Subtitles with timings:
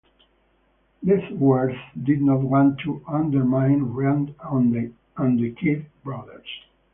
[1.03, 6.47] Letchworth did not want to undermine Rand and the Kidd brothers.